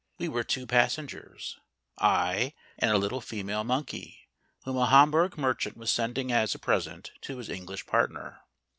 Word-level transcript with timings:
We 0.17 0.27
were 0.29 0.43
two 0.43 0.65
passengers; 0.65 1.59
I 1.99 2.55
and 2.79 2.89
a 2.89 2.97
little 2.97 3.21
female 3.21 3.63
monkey, 3.63 4.29
whom 4.63 4.77
a 4.77 4.87
Hamburg 4.87 5.37
merchant 5.37 5.77
was 5.77 5.91
sending 5.91 6.31
as 6.31 6.55
a 6.55 6.57
present 6.57 7.11
to 7.21 7.37
his 7.37 7.49
English 7.51 7.85
partner. 7.85 8.39